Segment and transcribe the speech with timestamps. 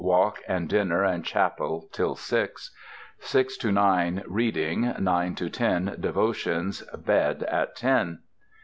[0.03, 2.73] Walk and dinner, and chapel to six.
[3.19, 4.91] Six to nine reading.
[4.97, 6.81] Nine to ten, devotions.
[6.97, 8.17] Bed at ten."